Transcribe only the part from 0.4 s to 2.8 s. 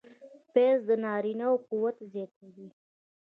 پیاز د نارینه و قوت زیاتوي